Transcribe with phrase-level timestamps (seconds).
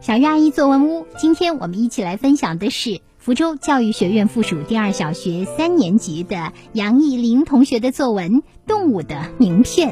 [0.00, 8.34] 小鱼阿姨作文屋，今天我们一起来分享的是福州教育学院附属第二小学三年级的杨艺林同学的作文
[8.64, 9.90] 《动物的名片》。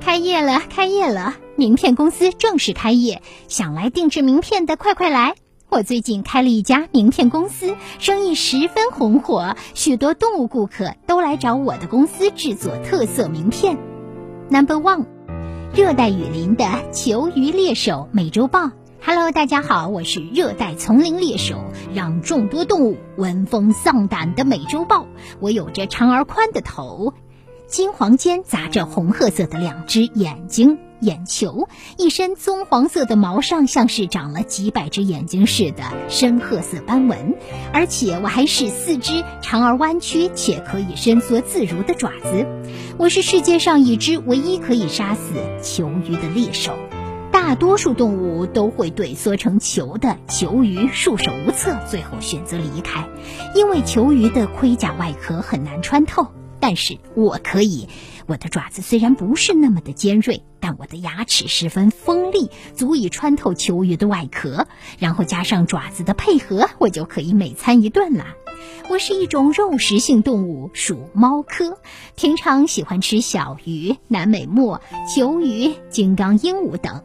[0.00, 1.36] 开业了，开业了！
[1.54, 5.34] 名片公司正式开业，想来定制名片的快快来！
[5.68, 13.76] 我最近开了一家名片公司，生意十分红火，许多动物顾客都来找我的公司制作特色名片。
[14.48, 15.04] Number one，
[15.74, 18.70] 热带雨林的求鱼猎手美洲豹。
[19.02, 21.58] Hello，大家好，我是热带丛林猎手，
[21.94, 25.06] 让众多动物闻风丧胆的美洲豹。
[25.40, 27.14] 我有着长而宽的头，
[27.66, 30.78] 金黄间杂着红褐色的两只眼睛。
[31.00, 31.66] 眼球，
[31.96, 37.36] 一身棕黄色的毛上像是长了几百只眼睛似的深褐色斑纹，
[37.72, 42.46] 而且我还是四只长而弯曲且可以伸缩自如的爪子。
[42.98, 45.32] 我是世界上已知唯一可以杀死
[45.62, 46.76] 球鱼的猎手。
[47.50, 53.08] 大多数动物都会对缩成球的球鱼束手无策，最后选择离开，
[53.56, 56.28] 因为球鱼的盔甲外壳很难穿透。
[56.60, 57.88] 但是我可以，
[58.28, 64.68] 我的爪子虽然不是那么的尖锐，但我的牙齿十分锋利，足以穿透球鱼的外壳。
[65.00, 68.26] 然后加上爪子的配合，我就可以美餐一顿了。
[68.88, 71.78] 我是一种肉食性动物，属猫科，
[72.14, 74.78] 平常喜欢吃小鱼、南美貘、
[75.12, 77.02] 球鱼、金刚鹦鹉等。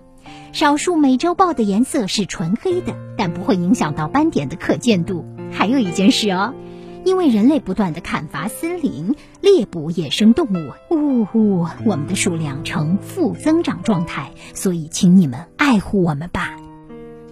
[0.55, 5.25] 少数美洲豹的颜色是纯黑的，但不会影响到斑点的可见度。
[5.51, 6.53] 还有一件事哦。
[7.03, 16.55] 因为人类不断的砍伐森林、猎捕野生动物，呜呼，我们的数量呈负增长状态，所以请你们爱护我们吧。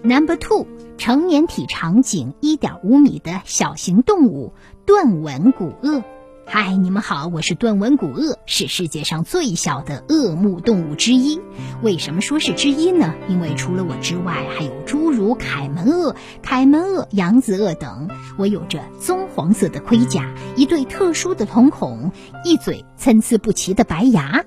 [0.02, 0.66] Number two，
[0.98, 4.52] 成年体长仅一点五米的小型动物
[4.84, 6.02] 盾纹古鳄。
[6.46, 11.40] 嗨，你们好，我是盾纹古鳄，是世界上最小的鳄目动物之一。
[11.82, 13.14] 为什么说是之一呢？
[13.28, 18.08] 因为除了我之外，还有诸如凯门鳄、凯门鳄、扬子鳄等。
[18.36, 22.12] 我有着棕黄色的盔甲，一对特殊的瞳孔，
[22.44, 24.44] 一嘴参差不齐的白牙，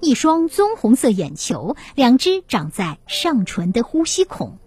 [0.00, 4.58] 一双棕红色眼球，两只长在上唇的呼吸孔。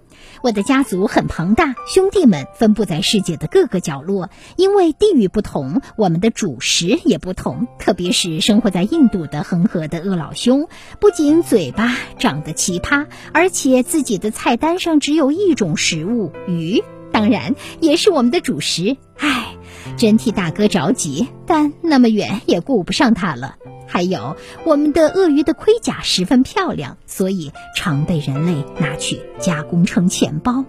[0.42, 4.30] 我的家族很庞大，兄弟们分布在世界的各个角落。
[4.56, 7.68] 因为地域不同，我们的主食也不同。
[7.80, 10.68] 特别是生活在印度的恒河的饿老兄，
[11.00, 18.98] 不仅嘴巴长得奇葩，而且自己的菜单上只有一种食物——鱼，当然也是我们的主食。
[19.18, 19.56] 唉，
[19.96, 23.56] 真替大哥着急，但那么远也顾不上他了。
[23.88, 24.36] 还有，
[24.66, 30.66] 我们的鳄鱼的盔甲十分漂亮，所以常被人类拿去加工成钱包。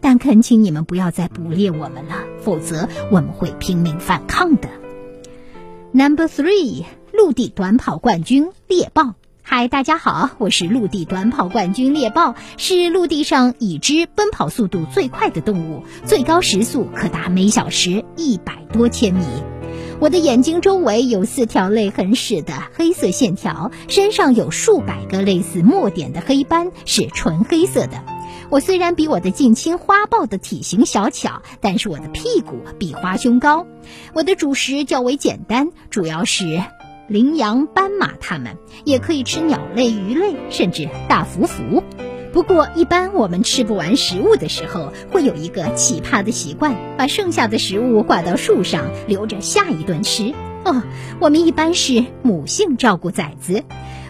[0.00, 4.68] 但恳请你们不要再捕猎我们了，否则我们会拼命反抗的。
[5.92, 9.14] Number three，陆地短跑冠军猎豹。
[9.56, 19.24] 嗨，大家好，我是陆地短跑冠军猎豹，是陆地上已知奔跑速度最快的动物，最高时速可达每小时一百多千米。
[20.00, 28.02] 我的眼睛周围有四条泪痕似的黑色线条，身上有数百个类似墨点的黑斑，是纯黑色的。
[28.50, 33.68] 我虽然比我的近亲花豹的体型小巧，但是我的屁股比花胸高。
[34.14, 36.60] 我的主食较为简单，主要是
[37.08, 41.82] 羚羊、斑马，它们也可以吃鸟类、鱼类，甚至大匍匐。
[42.32, 50.34] 不过，一般我们吃不完食物的时候，会有一个奇葩的习惯，把剩下的食物挂到树上，留着下一顿吃。
[50.64, 50.82] 哦，
[51.20, 53.62] 我们一般是母性照顾崽子，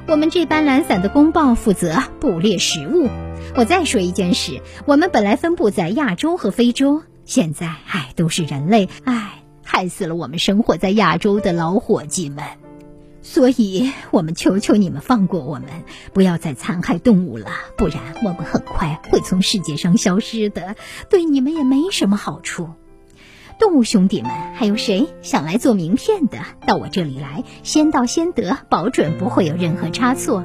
[0.07, 3.11] 我们这般懒散的公豹负责捕猎食物。
[3.57, 12.43] 我再说一件事，我们本来分布在亚洲和非洲，现在唉，都是人类，唉，害死了我们生活在亚洲的老伙计们。
[13.27, 15.65] 所以，我们求求你们放过我们，
[16.13, 17.47] 不要再残害动物了，
[17.77, 20.77] 不然我们很快会从世界上消失的，
[21.09, 22.69] 对你们也没什么好处。
[23.59, 26.39] 动物兄弟们，还有谁想来做名片的？
[26.67, 30.41] 到我这里来，先到先得，保准不会有任何差错。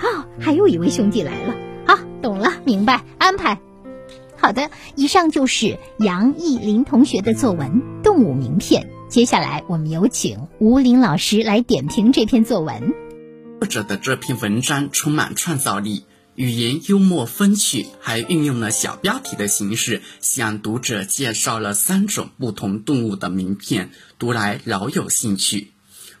[0.00, 1.54] 哦，还有一位兄弟来了，
[1.86, 3.60] 好，懂了，明白，安排。
[4.36, 8.82] 好的，以上就是杨艺林同学的作文《动物名片》。
[9.08, 12.92] 接下来，我们有请吴林老师来点评这篇作文。
[13.60, 16.04] 作者的这篇文章充满创造力，
[16.34, 25.72] 语言幽默风趣，还运用了小标题的形式，向读者介绍了三种不同动物的名片，读来老有兴趣。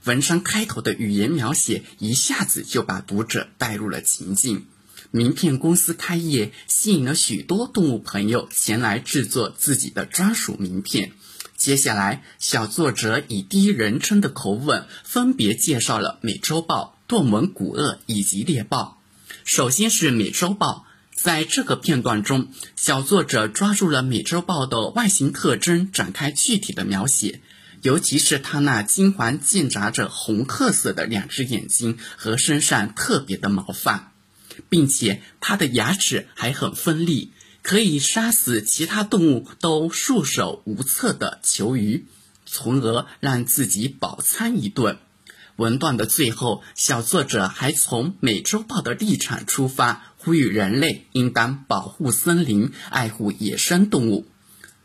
[0.04, 4.66] 文章开头的语言描写一下子就把读者带入了情境。
[5.10, 11.12] 名片公司开业，吸引了许多动物朋友前来制作自己的专属名片。
[11.56, 19.00] 接下来，小作者以第一人称的口吻，分别介绍了美洲豹、盾纹古鳄以及猎豹。
[19.44, 20.84] 首先是美洲豹，
[21.14, 27.40] 在这个片段中，小作者抓住了美洲豹的外形特征，展开具体的描写，
[27.82, 34.12] 尤其是它那金黄间杂着红褐色的两只眼睛和身上特别的毛发，
[34.68, 37.32] 并且它的牙齿还很锋利，
[37.64, 42.06] 可以杀死其他动物都束手无策的球鱼，
[42.44, 44.98] 从而让自己饱餐一顿。
[45.56, 50.02] 文段的最后，小作者还从美洲豹的立场出发。
[50.18, 54.26] 呼吁人类应当保护森林，爱护野生动物。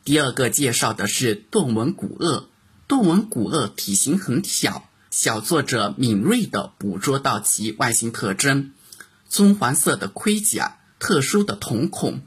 [0.06, 2.48] 第二个介绍的是盾纹古鳄。
[2.88, 8.72] 盾纹古鳄体型很小，小作者敏锐地捕捉到其外形特征：
[9.28, 12.22] 棕黄色的盔甲、特殊的瞳孔、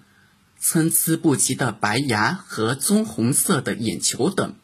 [0.65, 4.55] 参差不齐的白牙和棕红色的眼球等。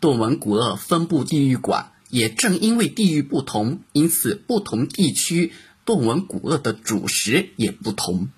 [0.00, 5.52] 盾纹古鳄分布地域广，也正因为地域不同，因此不同地区。
[5.84, 8.28] 盾纹古鳄的主食也不同。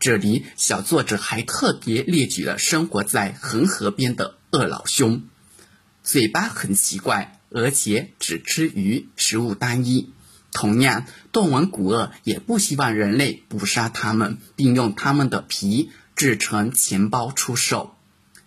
[0.00, 5.24] 这里小作者还特别列举了生活在恒河边的鳄老兄，
[6.02, 10.14] 嘴巴很奇怪，而且只吃鱼，食物单一。
[10.50, 17.96] 同样，盾纹古鳄也不希望人类捕杀它们，并用它们的皮制成钱包出售。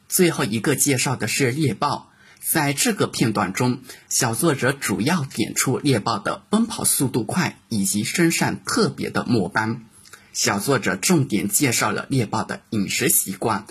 [0.07, 2.11] 最后一个介绍的是猎豹。
[2.39, 9.83] 在这个片段中，小作者主要点出猎豹的奔跑速度快以及身上特别的墨斑。
[10.31, 13.65] 小作者重点介绍了猎豹的饮食习惯，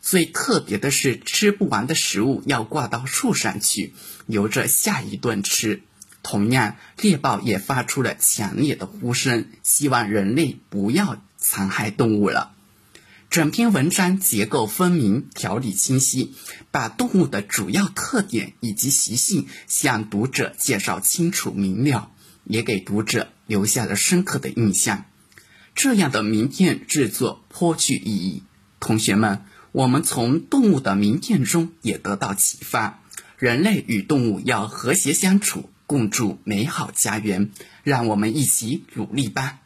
[0.00, 3.94] 最特别的是吃不完的食物要挂到树上去，
[4.26, 5.82] 留着下一顿吃。
[6.22, 12.52] 同样，猎豹也发出了强烈的呼声，希望人类不要残害动物了。
[13.30, 16.34] 整篇文章结构分明，条理清晰，
[16.72, 22.10] 把动物的主要特点以及习性向读者介绍清楚明了，
[22.42, 25.04] 也给读者留下了深刻的印象。
[25.76, 28.42] 这样的名片制作颇具意义。
[28.80, 33.00] 同学们，我们从动物的名片中也得到启发：
[33.38, 37.52] 人类与动物要和谐相处，共筑美好家园。
[37.84, 39.59] 让我们一起努力吧。